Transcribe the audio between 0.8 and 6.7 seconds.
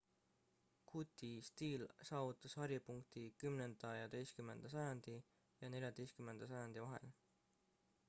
gooti stiil saavutas haripunkti 10.–11. sajandi ja 14.